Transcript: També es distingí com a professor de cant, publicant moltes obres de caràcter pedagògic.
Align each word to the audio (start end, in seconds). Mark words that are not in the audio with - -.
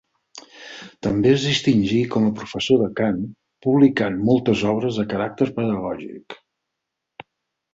També 1.07 1.29
es 1.33 1.43
distingí 1.49 1.99
com 2.15 2.25
a 2.29 2.31
professor 2.39 2.81
de 2.83 2.87
cant, 3.01 3.19
publicant 3.67 4.17
moltes 4.31 4.65
obres 4.73 4.99
de 5.03 5.07
caràcter 5.13 5.49
pedagògic. 5.61 6.41